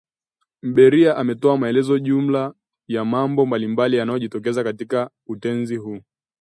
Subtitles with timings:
[0.63, 2.53] Mberia, ametoa maelezo jumla
[2.87, 5.99] ya mambo mbalimbali yanayojitokeza katika utenzi huu